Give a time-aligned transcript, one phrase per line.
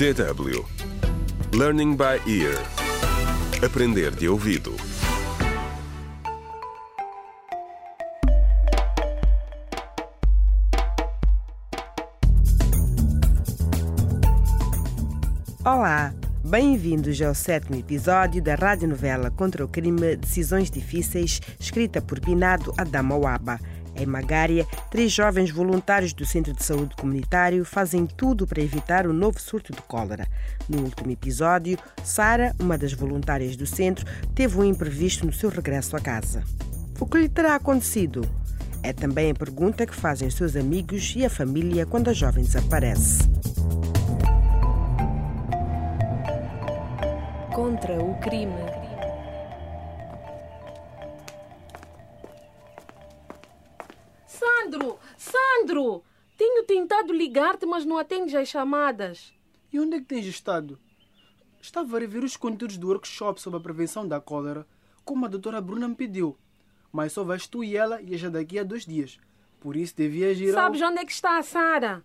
[0.00, 0.64] DW
[1.52, 2.56] Learning by Ear.
[3.62, 4.74] Aprender de ouvido.
[15.62, 22.72] Olá, bem-vindos ao sétimo episódio da radionovela Contra o Crime Decisões Difíceis, escrita por Pinado
[22.78, 23.60] Adamawaba.
[24.00, 29.12] Em Magária, três jovens voluntários do Centro de Saúde Comunitário fazem tudo para evitar o
[29.12, 30.26] novo surto de cólera.
[30.66, 35.94] No último episódio, Sara, uma das voluntárias do centro, teve um imprevisto no seu regresso
[35.96, 36.42] à casa.
[36.98, 38.26] O que lhe terá acontecido?
[38.82, 43.28] É também a pergunta que fazem seus amigos e a família quando a jovem desaparece.
[47.52, 48.79] Contra o crime.
[54.70, 54.98] Sandro!
[55.16, 56.04] Sandro!
[56.36, 59.34] Tenho tentado ligar-te, mas não atendes as chamadas.
[59.72, 60.78] E onde é que tens estado?
[61.60, 64.66] Estava a rever os conteúdos do workshop sobre a prevenção da cólera,
[65.04, 66.38] como a doutora Bruna me pediu.
[66.92, 69.18] Mas só vais tu e ela e já daqui a dois dias.
[69.58, 70.54] Por isso devias ir ao...
[70.54, 72.04] Sabes onde é que está a Sara?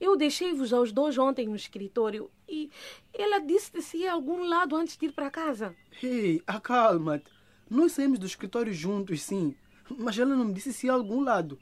[0.00, 2.70] Eu deixei-vos aos dois ontem no escritório e
[3.12, 5.74] ela disse que se ia a algum lado antes de ir para casa.
[6.02, 7.30] Ei, acalma-te.
[7.68, 9.54] Nós saímos do escritório juntos, sim.
[9.98, 11.58] Mas ela não me disse se ia a algum lado.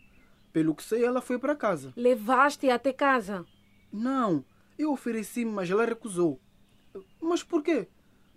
[0.53, 1.93] Pelo que sei, ela foi para casa.
[1.97, 3.47] Levaste até casa.
[3.93, 4.45] Não,
[4.79, 6.41] eu ofereci, mas ela recusou.
[7.21, 7.89] Mas por quê?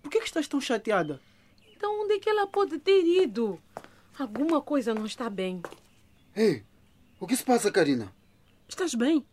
[0.02, 1.20] Por que, que estás tão chateada?
[1.76, 3.62] Então onde é que ela pode ter ido?
[4.18, 5.62] Alguma coisa não está bem.
[6.36, 6.64] Ei,
[7.20, 8.14] o que se passa, Karina?
[8.68, 9.26] Estás bem?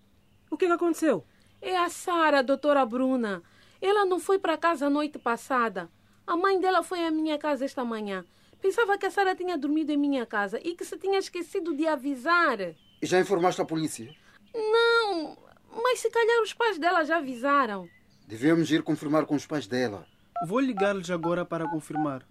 [0.51, 1.25] O que, que aconteceu?
[1.61, 3.43] É a Sara, a doutora Bruna.
[3.81, 5.89] Ela não foi para casa a noite passada.
[6.27, 8.25] A mãe dela foi à minha casa esta manhã.
[8.63, 11.85] Pensava que a Sara tinha dormido em minha casa e que se tinha esquecido de
[11.85, 12.61] avisar.
[12.61, 14.15] E já informaste a polícia?
[14.55, 15.37] Não,
[15.83, 17.89] mas se calhar os pais dela já avisaram.
[18.25, 20.07] Devemos ir confirmar com os pais dela.
[20.47, 22.25] Vou ligar-lhes agora para confirmar.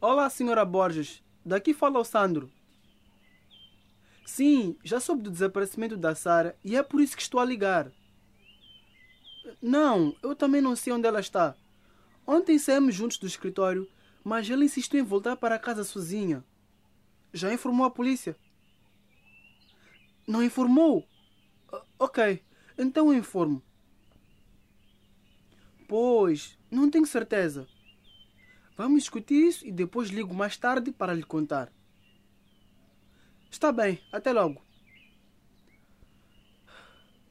[0.00, 1.22] Olá, senhora Borges.
[1.46, 2.50] Daqui fala o Sandro.
[4.26, 7.92] Sim, já soube do desaparecimento da Sara e é por isso que estou a ligar.
[9.62, 11.54] Não, eu também não sei onde ela está.
[12.32, 13.90] Ontem saímos juntos do escritório,
[14.22, 16.44] mas ela insistiu em voltar para casa sozinha.
[17.32, 18.36] Já informou a polícia?
[20.28, 21.04] Não informou?
[21.98, 22.40] Ok,
[22.78, 23.60] então eu informo.
[25.88, 27.66] Pois, não tenho certeza.
[28.76, 31.72] Vamos discutir isso e depois ligo mais tarde para lhe contar.
[33.50, 34.62] Está bem, até logo.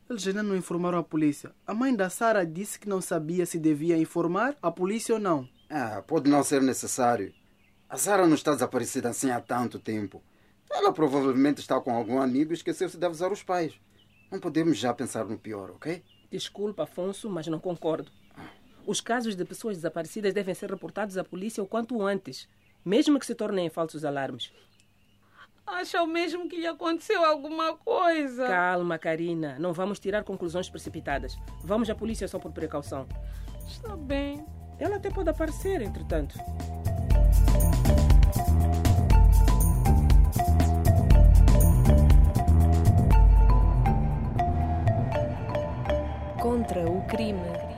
[0.09, 1.53] Eles ainda não informaram a polícia.
[1.68, 5.47] A mãe da Sara disse que não sabia se devia informar a polícia ou não.
[5.70, 7.31] Ah, pode não ser necessário.
[7.88, 10.24] A Sara não está desaparecida assim há tanto tempo.
[10.72, 13.80] Ela provavelmente está com algum amigo e esqueceu-se de avisar os pais.
[14.31, 16.03] Não podemos já pensar no pior, ok?
[16.31, 18.12] Desculpa, Afonso, mas não concordo.
[18.88, 22.50] Os casos de pessoas desaparecidas devem ser reportados à polícia o quanto antes,
[22.84, 24.52] mesmo que se tornem falsos alarmes.
[25.79, 28.45] Acha mesmo que lhe aconteceu alguma coisa?
[28.45, 29.56] Calma, Karina.
[29.57, 31.40] Não vamos tirar conclusões precipitadas.
[31.63, 33.07] Vamos à polícia só por precaução.
[33.66, 34.45] Está bem.
[34.78, 36.38] Ela até pode aparecer, entretanto.
[46.41, 47.69] Contra o crime.